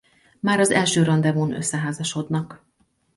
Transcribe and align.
Már 0.39 0.59
az 0.59 0.69
első 0.71 1.03
randevún 1.03 1.53
összeházasodnak. 1.53 2.65